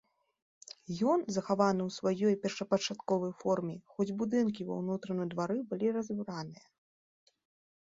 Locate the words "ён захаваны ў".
1.11-1.89